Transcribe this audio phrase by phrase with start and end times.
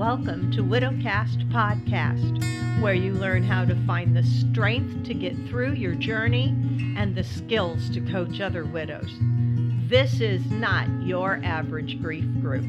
[0.00, 5.74] Welcome to Widowcast Podcast, where you learn how to find the strength to get through
[5.74, 6.56] your journey
[6.96, 9.10] and the skills to coach other widows.
[9.90, 12.64] This is not your average grief group.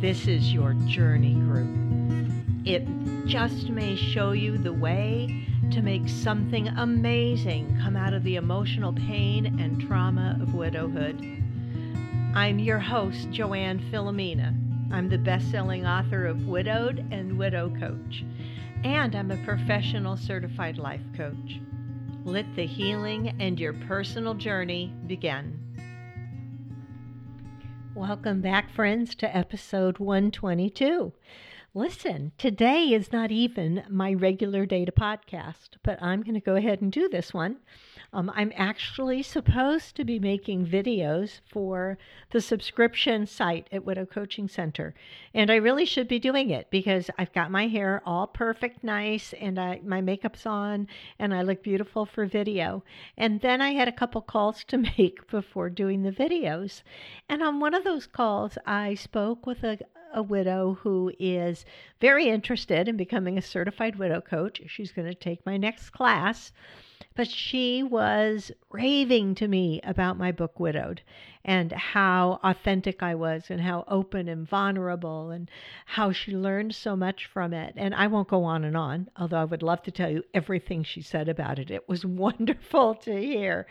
[0.00, 1.68] This is your journey group.
[2.64, 2.86] It
[3.26, 8.94] just may show you the way to make something amazing come out of the emotional
[8.94, 11.20] pain and trauma of widowhood.
[12.34, 14.65] I'm your host, Joanne Filomena.
[14.92, 18.24] I'm the best selling author of Widowed and Widow Coach,
[18.84, 21.60] and I'm a professional certified life coach.
[22.24, 25.60] Let the healing and your personal journey begin.
[27.96, 31.12] Welcome back, friends, to episode 122.
[31.74, 36.80] Listen, today is not even my regular data podcast, but I'm going to go ahead
[36.80, 37.56] and do this one.
[38.12, 41.98] Um, I'm actually supposed to be making videos for
[42.30, 44.94] the subscription site at Widow Coaching Center.
[45.34, 49.32] And I really should be doing it because I've got my hair all perfect, nice,
[49.34, 52.84] and I, my makeup's on, and I look beautiful for video.
[53.16, 56.82] And then I had a couple calls to make before doing the videos.
[57.28, 59.78] And on one of those calls, I spoke with a,
[60.14, 61.64] a widow who is
[62.00, 64.62] very interested in becoming a certified widow coach.
[64.66, 66.52] She's going to take my next class.
[67.14, 71.02] But she was raving to me about my book, Widowed,
[71.44, 75.50] and how authentic I was, and how open and vulnerable, and
[75.84, 77.74] how she learned so much from it.
[77.76, 80.84] And I won't go on and on, although I would love to tell you everything
[80.84, 81.70] she said about it.
[81.70, 83.66] It was wonderful to hear.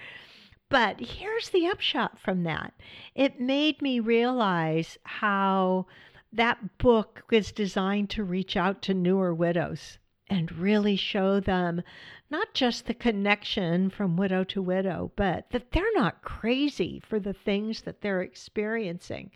[0.70, 2.76] But here's the upshot from that
[3.16, 5.88] it made me realize how
[6.32, 9.98] that book was designed to reach out to newer widows
[10.30, 11.82] and really show them
[12.30, 17.34] not just the connection from widow to widow, but that they're not crazy for the
[17.34, 19.30] things that they're experiencing.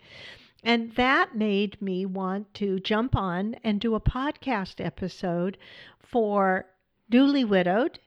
[0.62, 5.56] And that made me want to jump on and do a podcast episode
[6.00, 6.66] for
[7.08, 7.98] newly widowed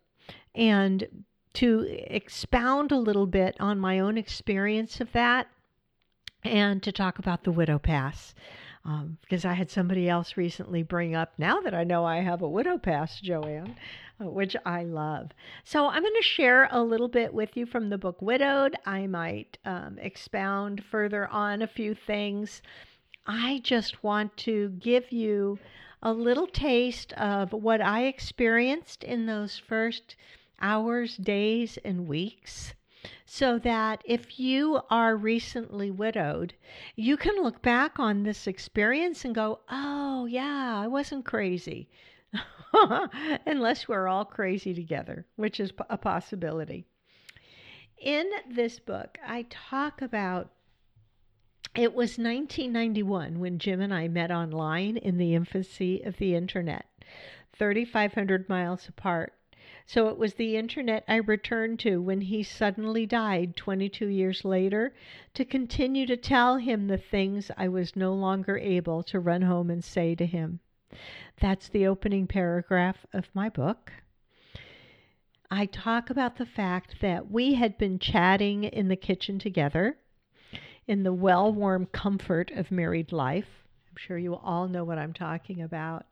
[0.53, 1.07] and
[1.53, 5.47] to expound a little bit on my own experience of that
[6.43, 8.35] and to talk about the widow pass
[8.85, 12.41] um, because I had somebody else recently bring up, now that I know I have
[12.41, 13.75] a widow pass, Joanne,
[14.21, 15.31] uh, which I love.
[15.63, 18.75] So I'm going to share a little bit with you from the book Widowed.
[18.85, 22.61] I might um, expound further on a few things.
[23.25, 25.59] I just want to give you
[26.01, 30.17] a little taste of what I experienced in those first
[30.59, 32.73] hours, days, and weeks
[33.25, 36.53] so that if you are recently widowed,
[36.95, 41.89] you can look back on this experience and go, oh, yeah, I wasn't crazy.
[43.45, 46.85] Unless we're all crazy together, which is a possibility.
[47.97, 50.51] In this book, I talk about
[51.75, 56.85] it was 1991 when Jim and I met online in the infancy of the internet,
[57.53, 59.33] 3,500 miles apart.
[59.85, 64.93] So it was the internet I returned to when he suddenly died 22 years later
[65.33, 69.69] to continue to tell him the things I was no longer able to run home
[69.69, 70.61] and say to him.
[71.39, 73.91] That's the opening paragraph of my book.
[75.51, 79.97] I talk about the fact that we had been chatting in the kitchen together
[80.87, 83.65] in the well warm comfort of married life.
[83.89, 86.05] I'm sure you all know what I'm talking about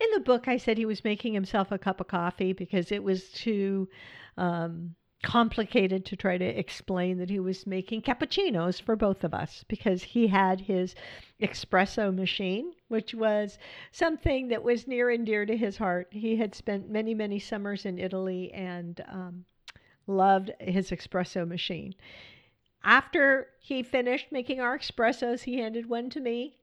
[0.00, 3.02] in the book, I said he was making himself a cup of coffee because it
[3.02, 3.88] was too
[4.36, 9.64] um, complicated to try to explain that he was making cappuccinos for both of us
[9.66, 10.94] because he had his
[11.42, 13.58] espresso machine, which was
[13.90, 16.06] something that was near and dear to his heart.
[16.10, 19.44] He had spent many, many summers in Italy and um,
[20.06, 21.94] loved his espresso machine.
[22.84, 26.57] After he finished making our espressos, he handed one to me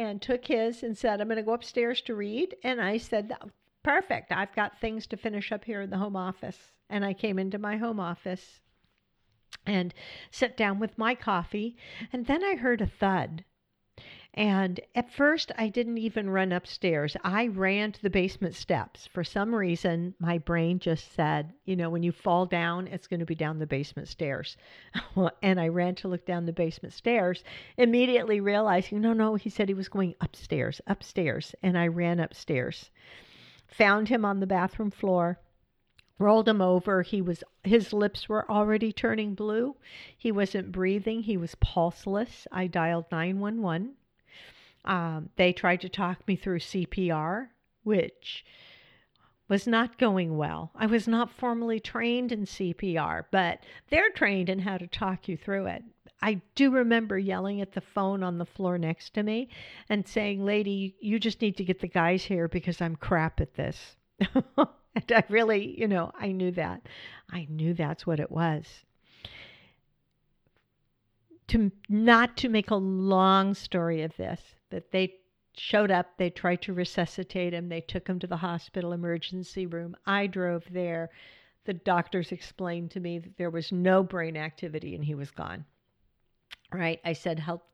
[0.00, 2.56] and took his and said, I'm going to go upstairs to read.
[2.62, 3.32] And I said,
[3.82, 4.32] Perfect.
[4.32, 6.72] I've got things to finish up here in the home office.
[6.88, 8.60] And I came into my home office
[9.66, 9.94] and
[10.30, 11.76] sat down with my coffee.
[12.12, 13.44] And then I heard a thud.
[14.34, 17.16] And at first, I didn't even run upstairs.
[17.24, 19.08] I ran to the basement steps.
[19.08, 23.18] For some reason, my brain just said, you know, when you fall down, it's going
[23.18, 24.56] to be down the basement stairs.
[25.42, 27.42] and I ran to look down the basement stairs,
[27.76, 31.54] immediately realizing, no, no, he said he was going upstairs, upstairs.
[31.60, 32.92] And I ran upstairs,
[33.66, 35.40] found him on the bathroom floor
[36.20, 39.74] rolled him over he was his lips were already turning blue
[40.18, 43.94] he wasn't breathing he was pulseless i dialed 911
[44.84, 47.48] um, they tried to talk me through CPR,
[47.82, 48.44] which
[49.48, 50.70] was not going well.
[50.76, 53.60] I was not formally trained in CPR, but
[53.90, 55.82] they're trained in how to talk you through it.
[56.22, 59.48] I do remember yelling at the phone on the floor next to me
[59.88, 63.54] and saying, Lady, you just need to get the guys here because I'm crap at
[63.54, 63.96] this.
[64.56, 66.82] and I really, you know, I knew that.
[67.30, 68.66] I knew that's what it was.
[71.48, 74.40] To not to make a long story of this,
[74.70, 75.14] that they
[75.56, 79.96] showed up, they tried to resuscitate him, they took him to the hospital emergency room.
[80.06, 81.10] I drove there.
[81.64, 85.64] The doctors explained to me that there was no brain activity and he was gone.
[86.72, 87.00] Right?
[87.04, 87.64] I said help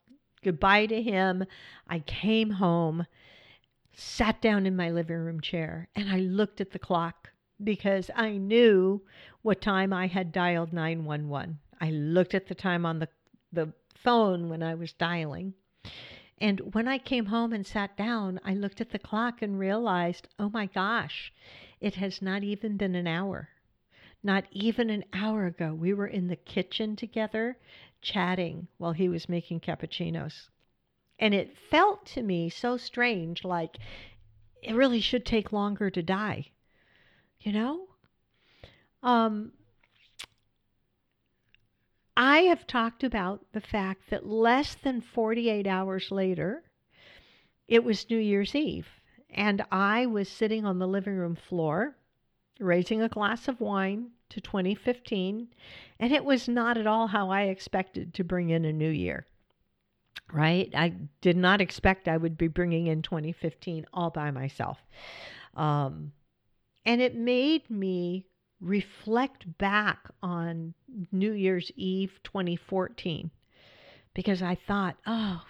[0.43, 1.45] goodbye to him.
[1.89, 3.07] I came home,
[3.93, 7.31] sat down in my living room chair, and I looked at the clock
[7.63, 9.03] because I knew
[9.43, 11.59] what time I had dialed 911.
[11.81, 13.09] I looked at the time on the
[13.53, 15.55] the phone when I was dialing
[16.39, 20.29] and when I came home and sat down, I looked at the clock and realized,
[20.39, 21.33] oh my gosh,
[21.81, 23.49] it has not even been an hour.
[24.23, 27.57] Not even an hour ago, we were in the kitchen together
[28.03, 30.51] chatting while he was making cappuccinos.
[31.19, 33.79] And it felt to me so strange, like
[34.63, 36.51] it really should take longer to die.
[37.41, 37.89] You know?
[39.03, 39.53] Um,
[42.17, 46.63] I have talked about the fact that less than 48 hours later,
[47.69, 48.89] it was New Year's Eve,
[49.29, 51.97] and I was sitting on the living room floor
[52.59, 55.49] raising a glass of wine to 2015,
[56.01, 59.27] and it was not at all how I expected to bring in a new year.
[60.33, 60.71] Right?
[60.75, 64.79] I did not expect I would be bringing in 2015 all by myself.
[65.55, 66.13] Um,
[66.85, 68.25] and it made me
[68.61, 70.75] reflect back on
[71.13, 73.31] New Year's Eve 2014
[74.15, 75.43] because I thought, oh,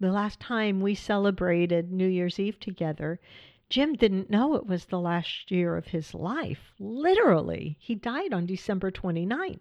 [0.00, 3.18] the last time we celebrated New Year's Eve together,
[3.68, 6.72] Jim didn't know it was the last year of his life.
[6.78, 9.58] Literally, he died on December 29th.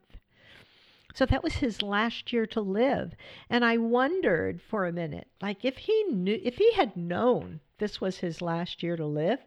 [1.15, 3.15] So that was his last year to live.
[3.49, 7.99] And I wondered for a minute, like if he knew if he had known this
[7.99, 9.39] was his last year to live,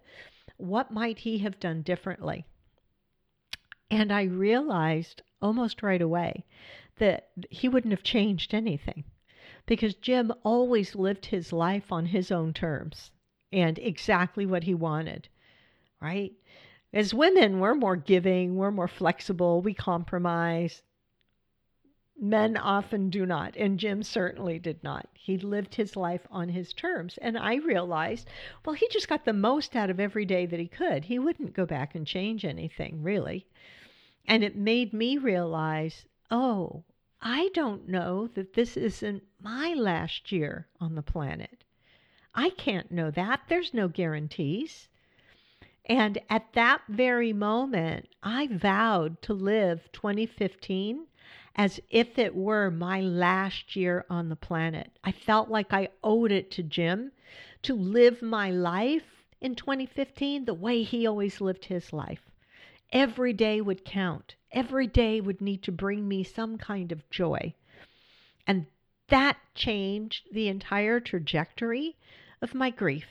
[0.56, 2.44] what might he have done differently?
[3.90, 6.44] And I realized almost right away
[6.98, 9.04] that he wouldn't have changed anything
[9.66, 13.10] because Jim always lived his life on his own terms
[13.52, 15.28] and exactly what he wanted,
[16.00, 16.32] right?
[16.92, 20.82] As women, we're more giving, we're more flexible, we compromise.
[22.20, 25.08] Men often do not, and Jim certainly did not.
[25.14, 27.16] He lived his life on his terms.
[27.18, 28.28] And I realized,
[28.64, 31.04] well, he just got the most out of every day that he could.
[31.04, 33.46] He wouldn't go back and change anything, really.
[34.26, 36.84] And it made me realize oh,
[37.22, 41.64] I don't know that this isn't my last year on the planet.
[42.34, 43.42] I can't know that.
[43.48, 44.88] There's no guarantees.
[45.84, 51.06] And at that very moment, I vowed to live 2015
[51.56, 54.92] as if it were my last year on the planet.
[55.02, 57.12] I felt like I owed it to Jim
[57.62, 62.29] to live my life in 2015 the way he always lived his life.
[62.92, 64.34] Every day would count.
[64.52, 67.54] Every day would need to bring me some kind of joy.
[68.46, 68.66] And
[69.08, 71.96] that changed the entire trajectory
[72.42, 73.06] of my grief.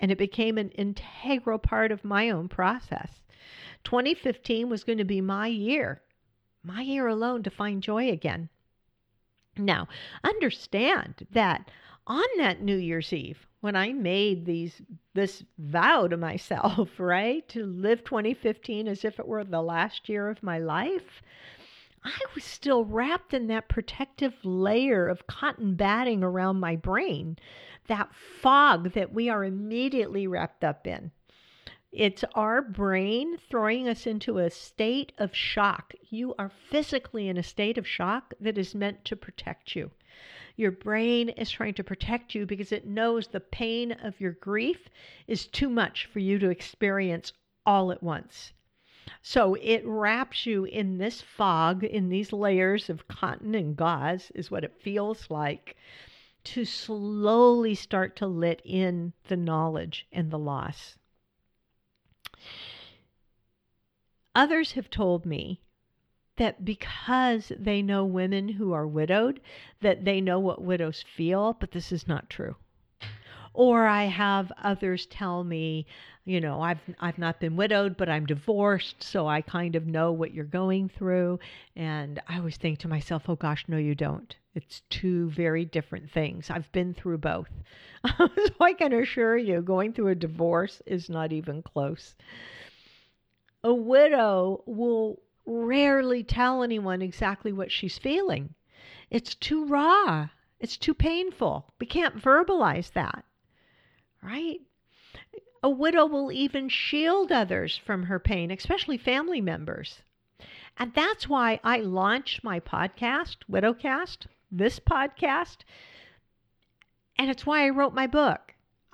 [0.00, 3.22] And it became an integral part of my own process.
[3.84, 6.02] 2015 was going to be my year,
[6.62, 8.48] my year alone to find joy again.
[9.56, 9.88] Now,
[10.24, 11.70] understand that
[12.10, 14.82] on that New Year's Eve, when I made these
[15.14, 20.28] this vow to myself, right, to live 2015 as if it were the last year
[20.28, 21.22] of my life,
[22.02, 27.38] I was still wrapped in that protective layer of cotton batting around my brain,
[27.86, 31.12] that fog that we are immediately wrapped up in.
[31.92, 35.94] It's our brain throwing us into a state of shock.
[36.08, 39.92] You are physically in a state of shock that is meant to protect you.
[40.60, 44.90] Your brain is trying to protect you because it knows the pain of your grief
[45.26, 47.32] is too much for you to experience
[47.64, 48.52] all at once.
[49.22, 54.50] So it wraps you in this fog, in these layers of cotton and gauze, is
[54.50, 55.78] what it feels like,
[56.44, 60.98] to slowly start to let in the knowledge and the loss.
[64.34, 65.62] Others have told me
[66.40, 69.38] that because they know women who are widowed,
[69.82, 72.56] that they know what widows feel, but this is not true.
[73.52, 75.84] Or I have others tell me,
[76.24, 80.12] you know, I've I've not been widowed, but I'm divorced, so I kind of know
[80.12, 81.40] what you're going through.
[81.76, 84.34] And I always think to myself, oh gosh, no, you don't.
[84.54, 86.48] It's two very different things.
[86.48, 87.50] I've been through both.
[88.16, 92.14] so I can assure you, going through a divorce is not even close.
[93.62, 95.20] A widow will
[95.50, 98.54] rarely tell anyone exactly what she's feeling.
[99.10, 100.28] It's too raw.
[100.60, 101.72] It's too painful.
[101.80, 103.24] We can't verbalize that,
[104.22, 104.60] right?
[105.62, 110.02] A widow will even shield others from her pain, especially family members.
[110.78, 115.58] And that's why I launched my podcast, Widowcast, this podcast.
[117.18, 118.49] And it's why I wrote my book.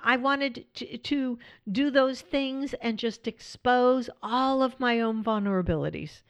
[0.08, 1.38] I wanted to, to,
[1.72, 6.22] do those things and just expose all of my own vulnerabilities.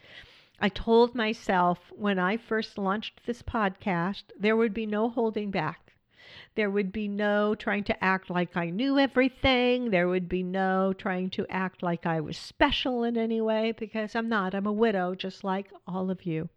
[0.59, 5.93] I told myself when I first launched this podcast, there would be no holding back.
[6.55, 9.91] There would be no trying to act like I knew everything.
[9.91, 14.17] There would be no trying to act like I was special in any way because
[14.17, 14.55] I'm not.
[14.55, 16.49] I'm a widow, just like all of you.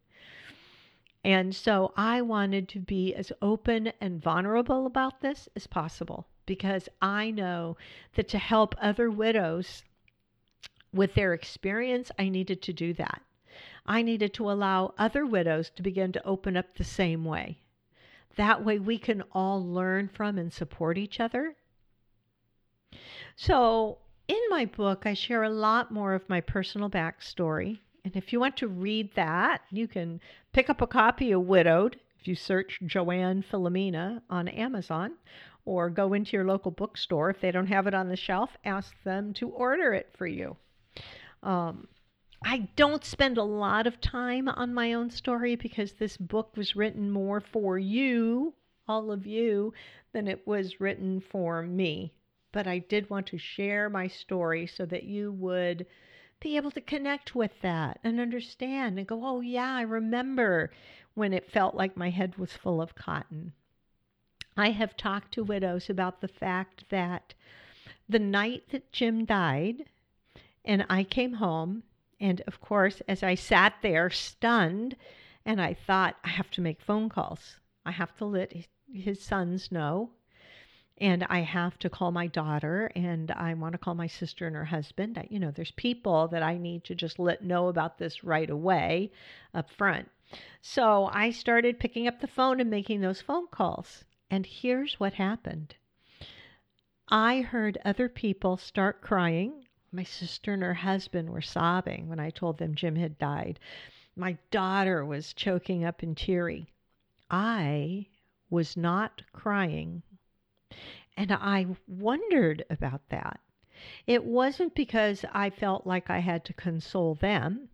[1.25, 6.89] And so I wanted to be as open and vulnerable about this as possible because
[6.99, 7.77] I know
[8.15, 9.83] that to help other widows
[10.91, 13.21] with their experience, I needed to do that.
[13.85, 17.59] I needed to allow other widows to begin to open up the same way.
[18.35, 21.55] That way we can all learn from and support each other.
[23.35, 27.77] So, in my book, I share a lot more of my personal backstory.
[28.03, 30.19] And if you want to read that, you can
[30.51, 35.13] pick up a copy of Widowed if you search Joanne Filomena on Amazon
[35.69, 37.29] or go into your local bookstore.
[37.29, 40.57] If they don't have it on the shelf, ask them to order it for you.
[41.43, 41.88] Um,
[42.43, 46.75] I don't spend a lot of time on my own story because this book was
[46.75, 48.55] written more for you,
[48.88, 49.71] all of you,
[50.11, 52.13] than it was written for me.
[52.51, 55.85] But I did want to share my story so that you would
[56.39, 60.71] be able to connect with that and understand and go, oh, yeah, I remember
[61.13, 63.53] when it felt like my head was full of cotton.
[64.59, 67.33] I have talked to widows about the fact that
[68.09, 69.85] the night that Jim died,
[70.65, 71.83] and I came home
[72.19, 74.97] and of course, as I sat there stunned,
[75.45, 77.55] and I thought, I have to make phone calls.
[77.85, 78.53] I have to let
[78.91, 80.11] his sons know.
[80.97, 84.55] And I have to call my daughter, and I want to call my sister and
[84.57, 85.17] her husband.
[85.17, 88.49] I, you know, there's people that I need to just let know about this right
[88.49, 89.11] away
[89.53, 90.09] up front.
[90.61, 94.03] So I started picking up the phone and making those phone calls.
[94.29, 95.75] And here's what happened
[97.07, 102.29] I heard other people start crying my sister and her husband were sobbing when I
[102.29, 103.59] told them Jim had died.
[104.15, 106.67] My daughter was choking up and teary.
[107.31, 108.07] I
[108.50, 110.03] was not crying.
[111.17, 113.39] And I wondered about that.
[114.05, 117.69] It wasn't because I felt like I had to console them,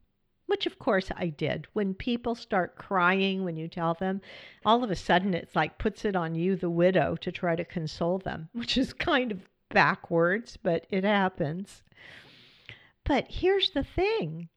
[0.48, 1.68] which of course I did.
[1.74, 4.22] When people start crying when you tell them,
[4.66, 7.66] all of a sudden it's like puts it on you, the widow, to try to
[7.66, 11.84] console them, which is kind of backwards, but it happens.
[13.04, 14.50] But here's the thing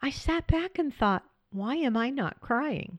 [0.00, 2.98] I sat back and thought, why am I not crying?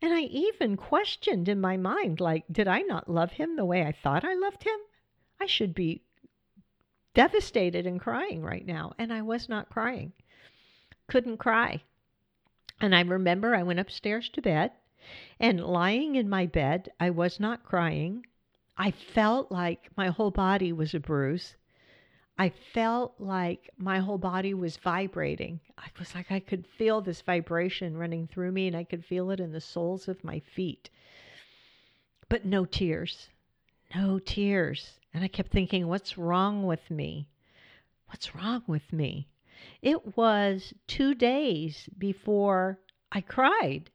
[0.00, 3.84] And I even questioned in my mind, like, did I not love him the way
[3.84, 4.78] I thought I loved him?
[5.40, 6.02] I should be
[7.14, 8.92] devastated and crying right now.
[8.98, 10.12] And I was not crying.
[11.12, 11.82] Couldn't cry.
[12.80, 14.72] And I remember I went upstairs to bed,
[15.38, 18.24] and lying in my bed, I was not crying.
[18.78, 21.54] I felt like my whole body was a bruise.
[22.38, 25.60] I felt like my whole body was vibrating.
[25.76, 29.30] I was like I could feel this vibration running through me and I could feel
[29.32, 30.88] it in the soles of my feet.
[32.30, 33.28] But no tears.
[33.94, 34.98] No tears.
[35.12, 37.28] And I kept thinking, what's wrong with me?
[38.06, 39.28] What's wrong with me?
[39.80, 42.78] It was two days before
[43.10, 43.90] I cried.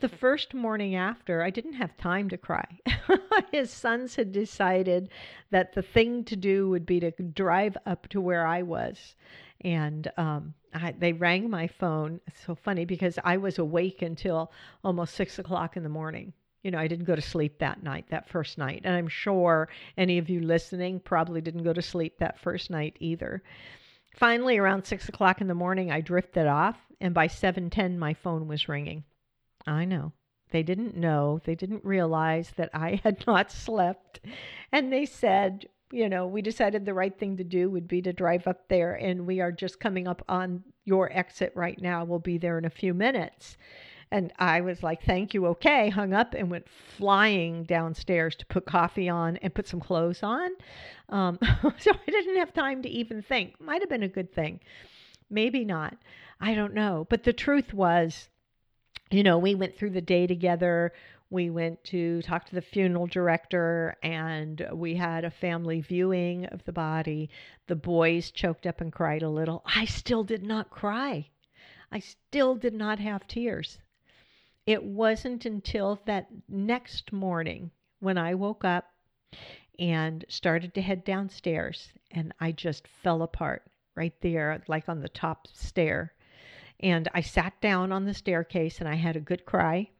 [0.00, 2.66] The first morning after, I didn't have time to cry.
[3.52, 5.10] His sons had decided
[5.50, 9.14] that the thing to do would be to drive up to where I was.
[9.60, 12.20] And um, I, they rang my phone.
[12.26, 14.50] It's so funny because I was awake until
[14.82, 16.32] almost six o'clock in the morning.
[16.62, 18.82] You know, I didn't go to sleep that night, that first night.
[18.84, 22.96] And I'm sure any of you listening probably didn't go to sleep that first night
[23.00, 23.42] either.
[24.14, 28.46] Finally, around six o'clock in the morning, I drifted off, and by 7:10, my phone
[28.46, 29.04] was ringing.
[29.66, 30.12] I know.
[30.50, 31.40] They didn't know.
[31.44, 34.20] They didn't realize that I had not slept.
[34.70, 38.12] And they said, you know, we decided the right thing to do would be to
[38.12, 42.04] drive up there, and we are just coming up on your exit right now.
[42.04, 43.56] We'll be there in a few minutes.
[44.12, 45.88] And I was like, thank you, okay.
[45.88, 50.50] Hung up and went flying downstairs to put coffee on and put some clothes on.
[51.08, 51.38] Um,
[51.78, 53.58] so I didn't have time to even think.
[53.58, 54.60] Might have been a good thing.
[55.30, 55.96] Maybe not.
[56.42, 57.06] I don't know.
[57.08, 58.28] But the truth was,
[59.10, 60.92] you know, we went through the day together.
[61.30, 66.62] We went to talk to the funeral director and we had a family viewing of
[66.64, 67.30] the body.
[67.66, 69.62] The boys choked up and cried a little.
[69.64, 71.30] I still did not cry.
[71.90, 73.78] I still did not have tears.
[74.66, 78.90] It wasn't until that next morning when I woke up
[79.78, 83.64] and started to head downstairs and I just fell apart
[83.96, 86.12] right there, like on the top stair.
[86.80, 89.90] And I sat down on the staircase and I had a good cry.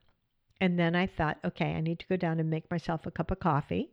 [0.61, 3.31] And then I thought, okay, I need to go down and make myself a cup
[3.31, 3.91] of coffee.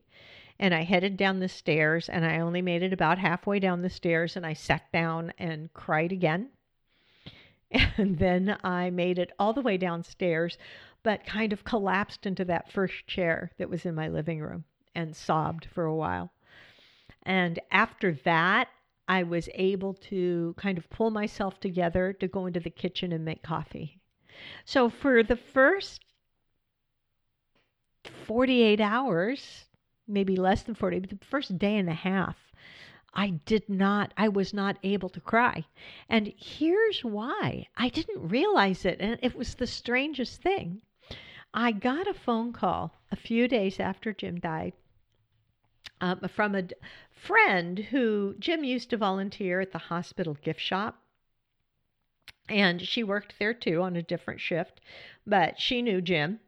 [0.60, 3.90] And I headed down the stairs and I only made it about halfway down the
[3.90, 6.50] stairs and I sat down and cried again.
[7.98, 10.58] And then I made it all the way downstairs,
[11.04, 14.64] but kind of collapsed into that first chair that was in my living room
[14.96, 16.32] and sobbed for a while.
[17.24, 18.70] And after that,
[19.08, 23.26] I was able to kind of pull myself together to go into the kitchen and
[23.26, 24.00] make coffee.
[24.66, 26.06] So for the first
[28.26, 29.66] 48 hours,
[30.08, 32.38] maybe less than 40, but the first day and a half,
[33.14, 35.66] I did not, I was not able to cry.
[36.10, 38.98] And here's why I didn't realize it.
[39.00, 40.82] And it was the strangest thing.
[41.54, 44.74] I got a phone call a few days after Jim died
[46.02, 46.68] um, from a
[47.12, 51.02] friend who Jim used to volunteer at the hospital gift shop.
[52.48, 54.82] And she worked there too on a different shift,
[55.26, 56.40] but she knew Jim.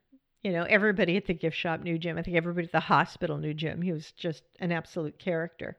[0.44, 2.18] You know, everybody at the gift shop knew Jim.
[2.18, 3.84] I think everybody at the hospital knew Jim.
[3.84, 5.78] He was just an absolute character.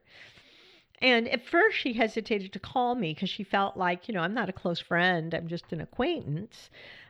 [1.01, 4.33] And at first, she hesitated to call me because she felt like, you know, I'm
[4.33, 6.69] not a close friend, I'm just an acquaintance.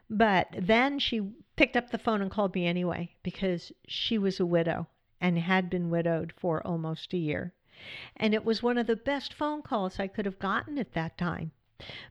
[0.10, 4.46] But then she picked up the phone and called me anyway because she was a
[4.46, 4.88] widow
[5.22, 7.54] and had been widowed for almost a year.
[8.18, 11.18] And it was one of the best phone calls I could have gotten at that
[11.18, 11.52] time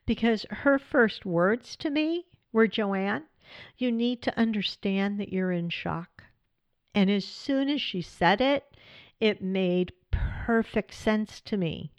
[0.07, 3.25] because her first words to me were Joanne,
[3.79, 6.25] you need to understand that you're in shock.
[6.95, 8.77] And as soon as she said it,
[9.21, 9.93] it made
[10.47, 11.93] perfect sense to me.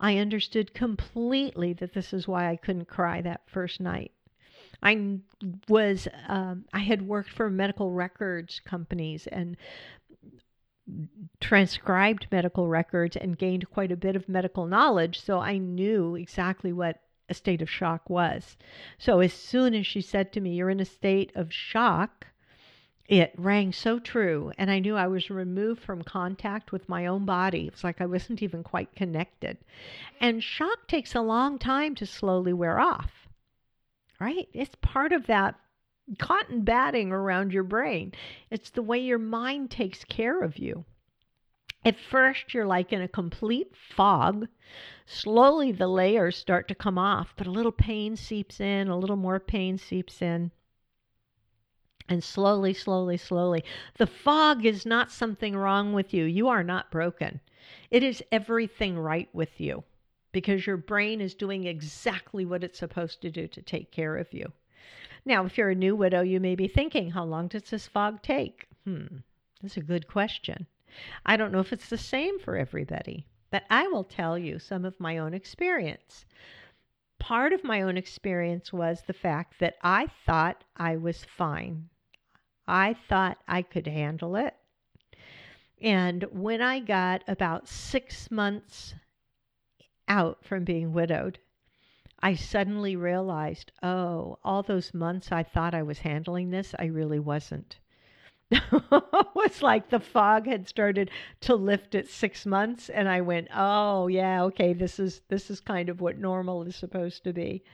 [0.00, 4.10] I understood completely that this is why I couldn't cry that first night.
[4.82, 5.20] I
[5.68, 9.56] was um, I had worked for medical records companies and
[11.40, 16.72] transcribed medical records and gained quite a bit of medical knowledge, so I knew exactly
[16.72, 18.56] what a state of shock was.
[18.98, 22.26] So as soon as she said to me, You're in a state of shock,
[23.06, 24.52] it rang so true.
[24.56, 27.66] And I knew I was removed from contact with my own body.
[27.66, 29.58] It's like I wasn't even quite connected.
[30.20, 33.28] And shock takes a long time to slowly wear off,
[34.18, 34.48] right?
[34.52, 35.56] It's part of that
[36.18, 38.12] cotton batting around your brain.
[38.50, 40.84] It's the way your mind takes care of you.
[41.84, 44.48] At first, you're like in a complete fog.
[45.04, 49.16] Slowly, the layers start to come off, but a little pain seeps in, a little
[49.16, 50.50] more pain seeps in.
[52.08, 53.64] And slowly, slowly, slowly.
[53.96, 56.24] The fog is not something wrong with you.
[56.24, 57.40] You are not broken.
[57.90, 59.84] It is everything right with you
[60.32, 64.32] because your brain is doing exactly what it's supposed to do to take care of
[64.34, 64.52] you.
[65.24, 68.20] Now, if you're a new widow, you may be thinking, how long does this fog
[68.20, 68.66] take?
[68.84, 69.18] Hmm,
[69.62, 70.66] that's a good question.
[71.24, 74.84] I don't know if it's the same for everybody, but I will tell you some
[74.84, 76.26] of my own experience.
[77.18, 81.88] Part of my own experience was the fact that I thought I was fine.
[82.66, 84.54] I thought I could handle it.
[85.80, 88.94] And when I got about six months
[90.08, 91.38] out from being widowed,
[92.20, 97.18] I suddenly realized, oh, all those months I thought I was handling this, I really
[97.18, 97.76] wasn't.
[98.50, 103.48] it was like the fog had started to lift at six months and i went
[103.54, 107.64] oh yeah okay this is this is kind of what normal is supposed to be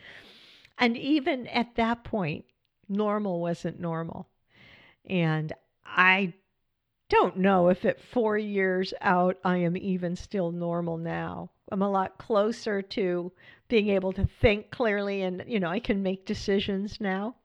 [0.78, 2.44] and even at that point
[2.88, 4.28] normal wasn't normal
[5.08, 5.52] and
[5.84, 6.32] i
[7.08, 11.90] don't know if at four years out i am even still normal now i'm a
[11.90, 13.32] lot closer to
[13.70, 17.36] being able to think clearly and you know I can make decisions now.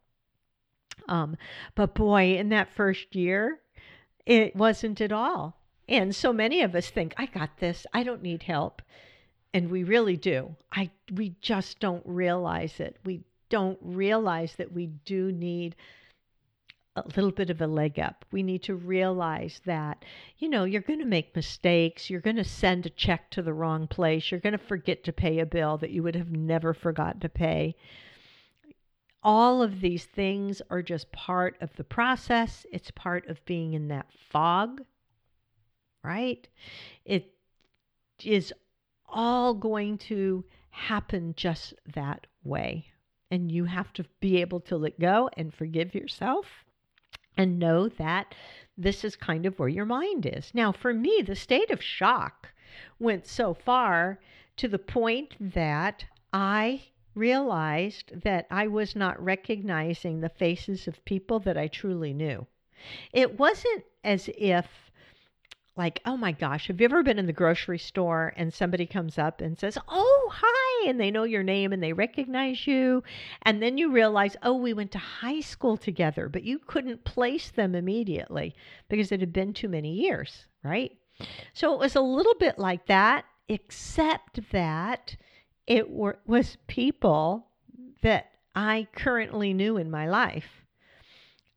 [1.08, 1.38] Um,
[1.76, 3.60] but boy, in that first year,
[4.26, 5.62] it wasn't at all.
[5.88, 7.86] And so many of us think, I got this.
[7.94, 8.82] I don't need help.
[9.54, 10.56] And we really do.
[10.72, 12.98] I we just don't realize it.
[13.06, 15.76] We don't realize that we do need
[16.95, 18.23] a little bit of a leg up.
[18.31, 20.05] We need to realize that,
[20.38, 22.10] you know, you're going to make mistakes.
[22.10, 24.31] You're going to send a check to the wrong place.
[24.31, 27.29] You're going to forget to pay a bill that you would have never forgotten to
[27.29, 27.75] pay.
[29.21, 32.65] All of these things are just part of the process.
[32.71, 34.81] It's part of being in that fog,
[36.03, 36.47] right?
[37.03, 37.34] It
[38.23, 38.53] is
[39.08, 42.86] all going to happen just that way.
[43.31, 46.64] And you have to be able to let go and forgive yourself
[47.38, 48.36] and know that
[48.78, 50.52] this is kind of where your mind is.
[50.54, 52.50] Now, for me, the state of shock
[53.00, 54.19] went so far
[54.58, 56.82] to the point that I
[57.13, 62.45] realized that I was not recognizing the faces of people that I truly knew.
[63.13, 64.85] It wasn't as if
[65.78, 69.18] like, oh my gosh, have you ever been in the grocery store and somebody comes
[69.18, 73.04] up and says, oh, hi, and they know your name and they recognize you.
[73.42, 77.52] And then you realize, oh, we went to high school together, but you couldn't place
[77.52, 78.56] them immediately
[78.88, 80.94] because it had been too many years, right?
[81.54, 85.16] So it was a little bit like that, except that
[85.68, 87.48] it were, was people
[88.02, 90.64] that I currently knew in my life.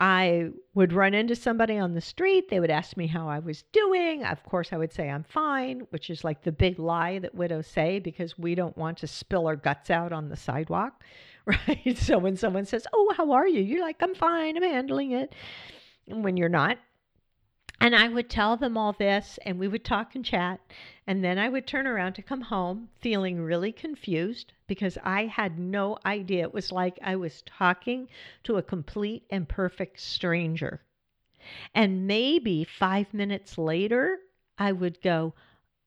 [0.00, 2.48] I would run into somebody on the street.
[2.48, 4.24] They would ask me how I was doing.
[4.24, 7.66] Of course, I would say I'm fine, which is like the big lie that widows
[7.66, 11.02] say because we don't want to spill our guts out on the sidewalk,
[11.46, 11.98] right?
[11.98, 13.60] So when someone says, Oh, how are you?
[13.60, 15.34] You're like, I'm fine, I'm handling it.
[16.06, 16.78] And when you're not,
[17.80, 20.60] and I would tell them all this, and we would talk and chat.
[21.06, 25.58] And then I would turn around to come home feeling really confused because I had
[25.58, 26.42] no idea.
[26.42, 28.08] It was like I was talking
[28.44, 30.82] to a complete and perfect stranger.
[31.74, 34.18] And maybe five minutes later,
[34.58, 35.34] I would go,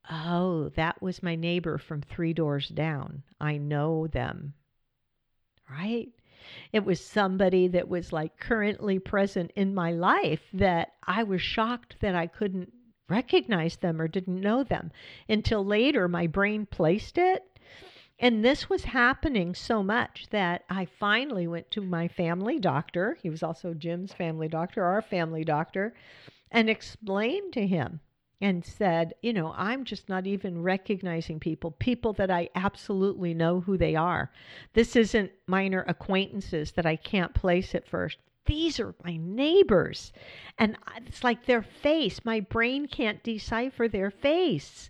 [0.09, 3.21] Oh, that was my neighbor from three doors down.
[3.39, 4.53] I know them.
[5.69, 6.09] Right?
[6.71, 11.97] It was somebody that was like currently present in my life that I was shocked
[11.99, 12.73] that I couldn't
[13.09, 14.91] recognize them or didn't know them
[15.27, 17.43] until later my brain placed it.
[18.17, 23.17] And this was happening so much that I finally went to my family doctor.
[23.21, 25.93] He was also Jim's family doctor, our family doctor,
[26.51, 27.99] and explained to him
[28.41, 33.61] and said, you know, I'm just not even recognizing people, people that I absolutely know
[33.61, 34.31] who they are.
[34.73, 38.17] This isn't minor acquaintances that I can't place at first.
[38.45, 40.11] These are my neighbors.
[40.57, 40.75] And
[41.05, 42.25] it's like their face.
[42.25, 44.89] My brain can't decipher their face.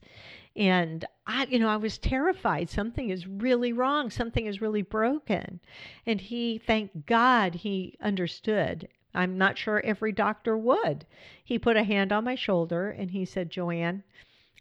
[0.56, 2.70] And I, you know, I was terrified.
[2.70, 4.10] Something is really wrong.
[4.10, 5.60] Something is really broken.
[6.06, 11.06] And he, thank God, he understood I'm not sure every doctor would.
[11.44, 14.04] He put a hand on my shoulder and he said, Joanne,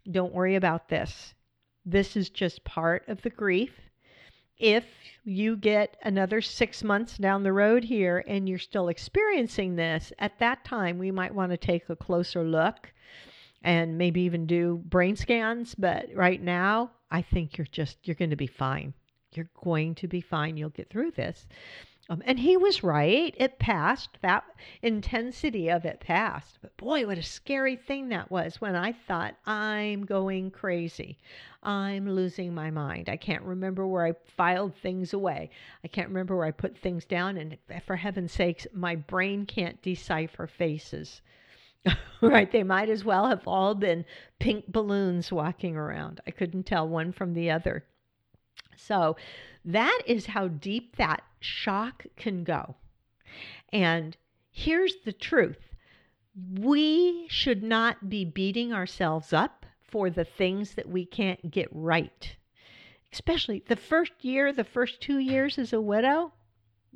[0.09, 1.33] don't worry about this.
[1.85, 3.79] This is just part of the grief.
[4.57, 4.85] If
[5.23, 10.37] you get another six months down the road here and you're still experiencing this, at
[10.39, 12.91] that time we might want to take a closer look
[13.63, 15.75] and maybe even do brain scans.
[15.75, 18.93] But right now, I think you're just, you're going to be fine.
[19.33, 20.57] You're going to be fine.
[20.57, 21.47] You'll get through this.
[22.09, 23.33] Um, and he was right.
[23.37, 24.09] It passed.
[24.21, 24.43] That
[24.81, 26.57] intensity of it passed.
[26.61, 31.17] But boy, what a scary thing that was when I thought, I'm going crazy.
[31.63, 33.07] I'm losing my mind.
[33.07, 35.51] I can't remember where I filed things away.
[35.83, 37.37] I can't remember where I put things down.
[37.37, 41.21] And for heaven's sakes, my brain can't decipher faces.
[42.21, 42.51] right?
[42.51, 44.05] They might as well have all been
[44.39, 46.19] pink balloons walking around.
[46.27, 47.85] I couldn't tell one from the other.
[48.85, 49.15] So
[49.63, 52.75] that is how deep that shock can go.
[53.71, 54.17] And
[54.51, 55.69] here's the truth
[56.53, 62.35] we should not be beating ourselves up for the things that we can't get right.
[63.13, 66.33] Especially the first year, the first two years as a widow.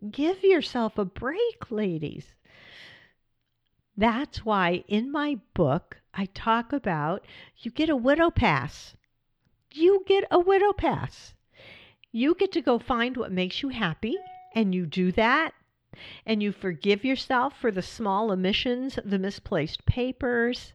[0.09, 2.33] Give yourself a break, ladies.
[3.97, 7.25] That's why in my book, I talk about
[7.57, 8.95] you get a widow pass.
[9.71, 11.34] You get a widow pass.
[12.15, 14.15] You get to go find what makes you happy,
[14.53, 15.53] and you do that.
[16.25, 20.71] And you forgive yourself for the small omissions, the misplaced papers,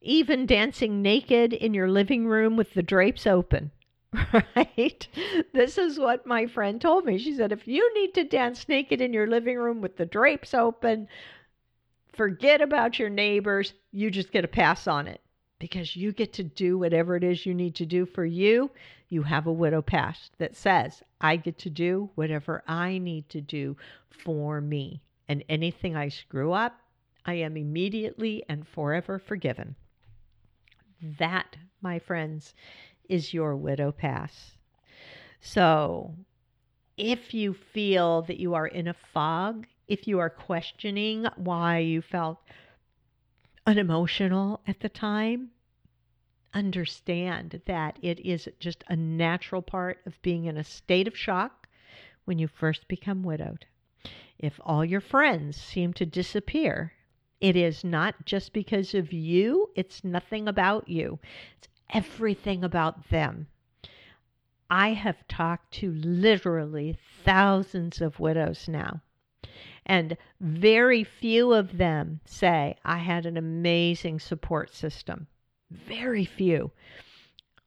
[0.00, 3.70] even dancing naked in your living room with the drapes open.
[4.56, 5.06] Right?
[5.52, 7.16] This is what my friend told me.
[7.16, 10.52] She said, if you need to dance naked in your living room with the drapes
[10.52, 11.06] open,
[12.12, 13.72] forget about your neighbors.
[13.92, 15.20] You just get a pass on it
[15.58, 18.70] because you get to do whatever it is you need to do for you.
[19.08, 23.40] You have a widow pass that says, I get to do whatever I need to
[23.40, 23.76] do
[24.10, 25.02] for me.
[25.28, 26.78] And anything I screw up,
[27.24, 29.76] I am immediately and forever forgiven.
[31.18, 32.54] That, my friends,
[33.08, 34.52] is your widow pass.
[35.40, 36.14] So,
[36.96, 42.02] if you feel that you are in a fog, if you are questioning why you
[42.02, 42.38] felt
[43.66, 45.50] unemotional at the time,
[46.54, 51.68] understand that it is just a natural part of being in a state of shock
[52.24, 53.66] when you first become widowed.
[54.38, 56.92] If all your friends seem to disappear,
[57.40, 61.18] it is not just because of you, it's nothing about you,
[61.58, 63.48] it's everything about them.
[64.70, 69.02] I have talked to literally thousands of widows now.
[69.86, 75.28] And very few of them say, I had an amazing support system.
[75.70, 76.72] Very few.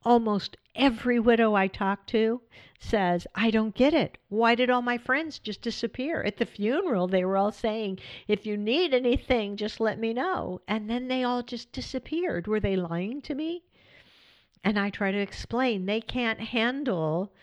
[0.03, 2.41] Almost every widow I talk to
[2.79, 4.17] says, I don't get it.
[4.29, 6.21] Why did all my friends just disappear?
[6.21, 10.61] At the funeral, they were all saying, If you need anything, just let me know.
[10.67, 12.47] And then they all just disappeared.
[12.47, 13.63] Were they lying to me?
[14.63, 17.33] And I try to explain they can't handle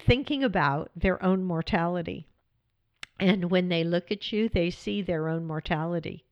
[0.00, 2.26] thinking about their own mortality.
[3.20, 6.24] And when they look at you, they see their own mortality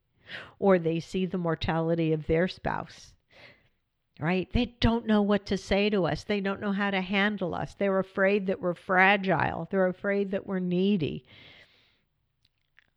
[0.58, 3.12] or they see the mortality of their spouse
[4.20, 4.48] right?
[4.52, 6.24] They don't know what to say to us.
[6.24, 7.74] They don't know how to handle us.
[7.74, 9.68] They're afraid that we're fragile.
[9.70, 11.24] They're afraid that we're needy.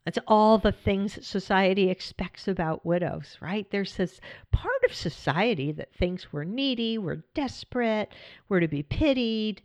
[0.05, 3.69] That's all the things society expects about widows, right?
[3.69, 4.19] There's this
[4.51, 8.11] part of society that thinks we're needy, we're desperate,
[8.49, 9.61] we're to be pitied.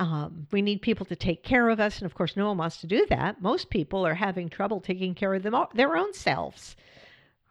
[0.00, 1.98] Um, we need people to take care of us.
[1.98, 3.40] And of course, no one wants to do that.
[3.40, 6.74] Most people are having trouble taking care of them, their own selves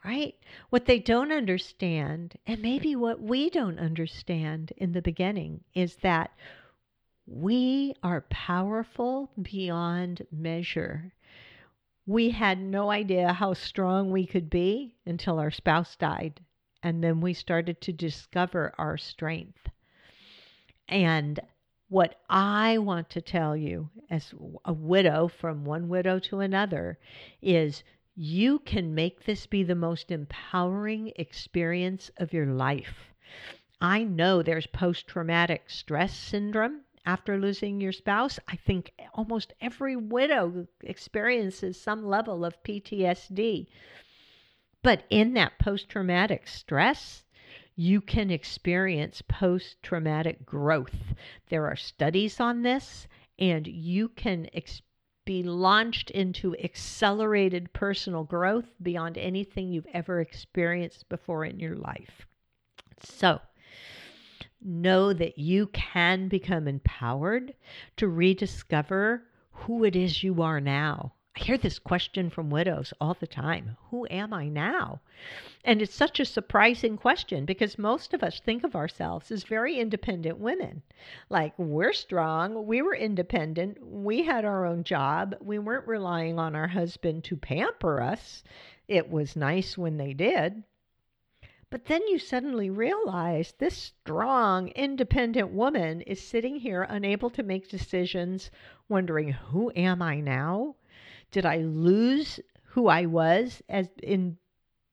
[0.04, 0.36] right?
[0.70, 6.32] What they don't understand, and maybe what we don't understand in the beginning, is that
[7.26, 11.14] we are powerful beyond measure.
[12.06, 16.40] We had no idea how strong we could be until our spouse died.
[16.82, 19.68] And then we started to discover our strength.
[20.88, 21.40] And
[21.90, 27.00] what I want to tell you as a widow from one widow to another
[27.42, 27.84] is
[28.16, 33.12] you can make this be the most empowering experience of your life.
[33.82, 38.40] I know there's post traumatic stress syndrome after losing your spouse.
[38.48, 43.68] I think almost every widow experiences some level of PTSD.
[44.84, 47.24] But in that post traumatic stress,
[47.80, 51.14] you can experience post traumatic growth.
[51.48, 53.08] There are studies on this,
[53.40, 54.84] and you can experience
[55.26, 62.26] be launched into accelerated personal growth beyond anything you've ever experienced before in your life.
[63.04, 63.40] So,
[64.60, 67.54] know that you can become empowered
[67.98, 73.14] to rediscover who it is you are now I hear this question from widows all
[73.14, 75.02] the time Who am I now?
[75.64, 79.80] And it's such a surprising question because most of us think of ourselves as very
[79.80, 80.82] independent women.
[81.30, 86.56] Like, we're strong, we were independent, we had our own job, we weren't relying on
[86.56, 88.44] our husband to pamper us.
[88.88, 90.64] It was nice when they did.
[91.70, 97.70] But then you suddenly realize this strong, independent woman is sitting here unable to make
[97.70, 98.50] decisions,
[98.88, 100.76] wondering, Who am I now?
[101.32, 104.38] Did I lose who I was as in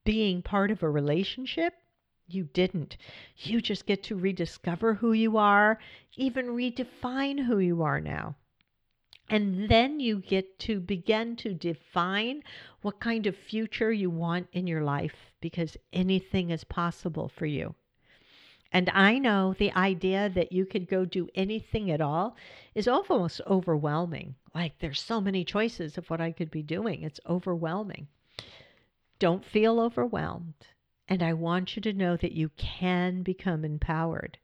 [0.04, 1.74] being part of a relationship?
[2.28, 2.96] You didn't.
[3.36, 5.78] You just get to rediscover who you are,
[6.16, 8.36] even redefine who you are now.
[9.28, 12.42] And then you get to begin to define
[12.82, 17.74] what kind of future you want in your life because anything is possible for you.
[18.72, 22.36] And I know the idea that you could go do anything at all
[22.74, 24.34] is almost overwhelming.
[24.54, 27.02] Like there's so many choices of what I could be doing.
[27.02, 28.08] It's overwhelming.
[29.18, 30.54] Don't feel overwhelmed.
[31.08, 34.36] And I want you to know that you can become empowered.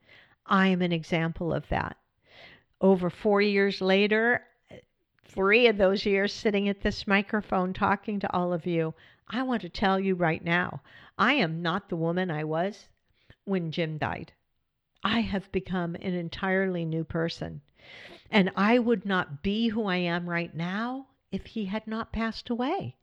[0.46, 1.96] I am an example of that.
[2.80, 4.46] Over four years later,
[5.24, 8.94] three of those years sitting at this microphone talking to all of you,
[9.28, 10.80] I want to tell you right now
[11.18, 12.88] I am not the woman I was
[13.44, 14.32] when Jim died.
[15.04, 17.60] I have become an entirely new person.
[18.30, 22.50] And I would not be who I am right now if he had not passed
[22.50, 22.96] away.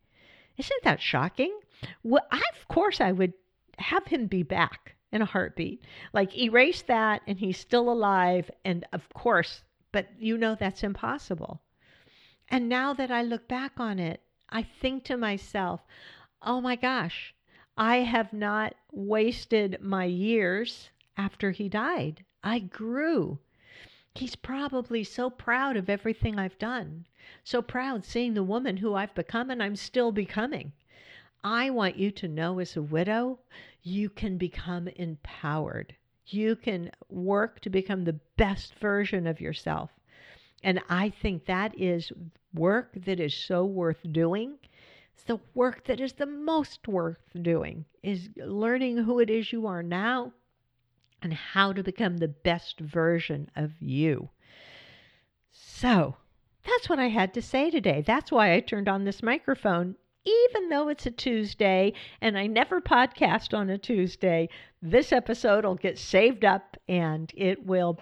[0.58, 1.58] Isn't that shocking?
[2.04, 3.34] Well, I, of course, I would
[3.78, 5.84] have him be back in a heartbeat.
[6.14, 8.50] Like, erase that, and he's still alive.
[8.64, 11.62] And of course, but you know that's impossible.
[12.50, 15.82] And now that I look back on it, I think to myself,
[16.42, 17.34] oh my gosh,
[17.82, 22.26] I have not wasted my years after he died.
[22.44, 23.40] I grew.
[24.14, 27.08] He's probably so proud of everything I've done,
[27.42, 30.74] so proud seeing the woman who I've become and I'm still becoming.
[31.42, 33.40] I want you to know as a widow,
[33.82, 35.96] you can become empowered.
[36.28, 39.90] You can work to become the best version of yourself.
[40.62, 42.12] And I think that is
[42.54, 44.58] work that is so worth doing
[45.20, 49.68] it's the work that is the most worth doing is learning who it is you
[49.68, 50.32] are now
[51.22, 54.30] and how to become the best version of you.
[55.52, 56.16] So,
[56.64, 58.02] that's what I had to say today.
[58.02, 59.96] That's why I turned on this microphone.
[60.24, 64.48] Even though it's a Tuesday and I never podcast on a Tuesday,
[64.82, 68.00] this episode will get saved up and it will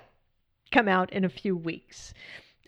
[0.71, 2.13] come out in a few weeks.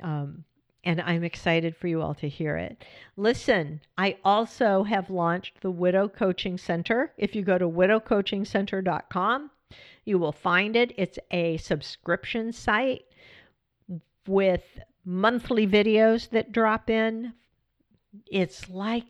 [0.01, 0.43] Um,
[0.83, 2.83] and I'm excited for you all to hear it.
[3.17, 7.11] Listen, I also have launched the Widow Coaching Center.
[7.17, 9.51] If you go to widowcoachingcenter.com,
[10.05, 10.91] You will find it.
[10.97, 13.05] It's a subscription site
[14.27, 14.63] with
[15.05, 17.33] monthly videos that drop in.
[18.25, 19.05] It's like,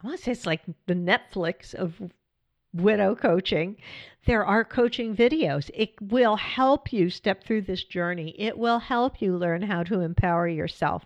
[0.00, 2.00] I want to say it's like the Netflix of
[2.72, 3.76] widow coaching.
[4.26, 5.70] There are coaching videos.
[5.72, 8.34] It will help you step through this journey.
[8.38, 11.04] It will help you learn how to empower yourself.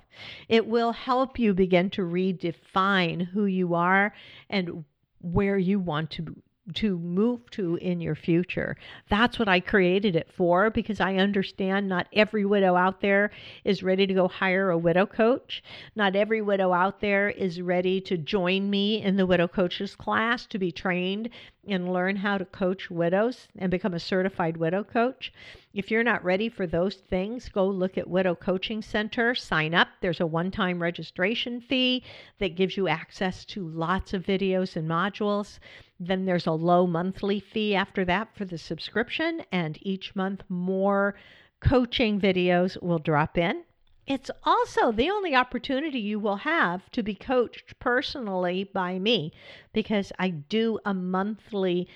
[0.48, 4.12] It will help you begin to redefine who you are
[4.50, 4.84] and
[5.20, 6.42] where you want to
[6.74, 8.76] to move to in your future.
[9.08, 13.30] That's what I created it for because I understand not every widow out there
[13.64, 15.62] is ready to go hire a widow coach.
[15.94, 20.46] Not every widow out there is ready to join me in the widow coaches class
[20.46, 21.28] to be trained
[21.66, 25.32] and learn how to coach widows and become a certified widow coach.
[25.72, 29.88] If you're not ready for those things, go look at Widow Coaching Center, sign up.
[30.00, 32.02] There's a one time registration fee
[32.40, 35.60] that gives you access to lots of videos and modules.
[36.04, 41.14] Then there's a low monthly fee after that for the subscription, and each month more
[41.60, 43.62] coaching videos will drop in.
[44.04, 49.32] It's also the only opportunity you will have to be coached personally by me
[49.72, 51.86] because I do a monthly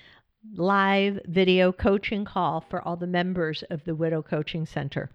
[0.54, 5.10] live video coaching call for all the members of the Widow Coaching Center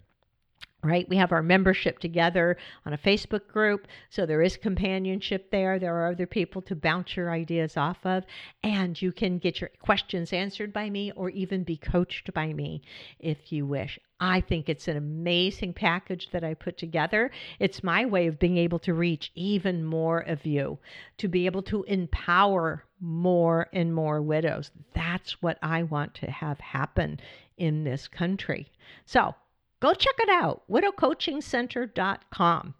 [0.84, 1.08] right?
[1.10, 3.88] We have our membership together on a Facebook group.
[4.10, 5.80] So there is companionship there.
[5.80, 8.24] There are other people to bounce your ideas off of.
[8.64, 12.82] And you can get your questions answered by me or even be coached by me
[13.20, 14.00] if you wish.
[14.20, 17.32] I think it's an amazing package that I put together.
[17.60, 20.78] It's my way of being able to reach even more of you,
[21.18, 24.70] to be able to empower more and more widows.
[24.94, 27.20] That's what I want to have happen
[27.58, 28.72] in this country.
[29.06, 29.34] So,
[29.82, 32.76] Go check it out, widowcoachingcenter.com.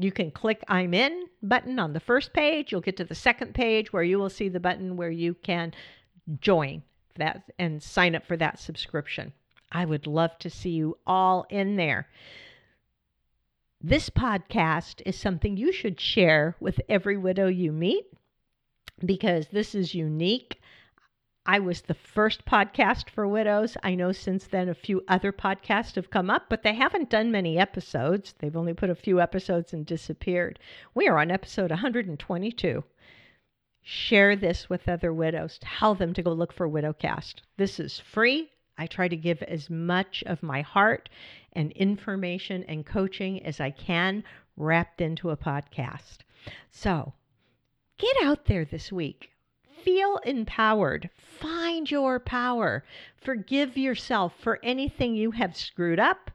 [0.00, 2.70] You can click I'm in button on the first page.
[2.70, 5.74] You'll get to the second page where you will see the button where you can
[6.40, 6.84] join
[7.16, 9.32] that and sign up for that subscription.
[9.72, 12.08] I would love to see you all in there.
[13.80, 18.06] This podcast is something you should share with every widow you meet
[19.04, 20.60] because this is unique.
[21.50, 23.78] I was the first podcast for widows.
[23.82, 27.32] I know since then a few other podcasts have come up, but they haven't done
[27.32, 28.34] many episodes.
[28.38, 30.58] They've only put a few episodes and disappeared.
[30.94, 32.84] We are on episode 122.
[33.80, 35.58] Share this with other widows.
[35.62, 37.36] Tell them to go look for Widowcast.
[37.56, 38.50] This is free.
[38.76, 41.08] I try to give as much of my heart
[41.54, 44.22] and information and coaching as I can
[44.58, 46.18] wrapped into a podcast.
[46.70, 47.14] So
[47.96, 49.30] get out there this week
[49.84, 51.10] feel empowered.
[51.16, 52.84] Find your power.
[53.20, 56.30] Forgive yourself for anything you have screwed up,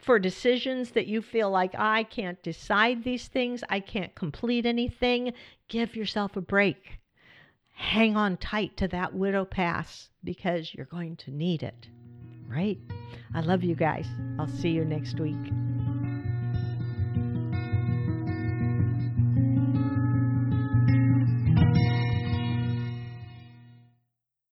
[0.00, 5.32] for decisions that you feel like, I can't decide these things, I can't complete anything.
[5.68, 6.98] Give yourself a break.
[7.72, 11.88] Hang on tight to that widow pass because you're going to need it,
[12.48, 12.78] right?
[13.34, 14.06] I love you guys.
[14.38, 15.81] I'll see you next week.